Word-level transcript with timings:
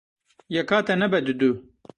Yeka 0.53 0.77
te 0.85 0.93
nebe 0.97 1.17
didu. 1.25 1.49